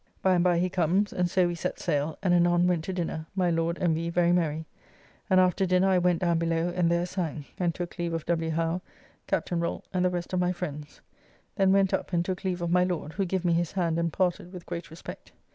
[0.23, 3.27] By and by he comes and so we set sayle, and anon went to dinner,
[3.35, 4.65] my Lord and we very merry;
[5.29, 8.49] and after dinner I went down below and there sang, and took leave of W.
[8.49, 8.81] Howe,
[9.27, 11.01] Captain Rolt, and the rest of my friends,
[11.55, 14.11] then went up and took leave of my Lord, who give me his hand and
[14.11, 15.33] parted with great respect.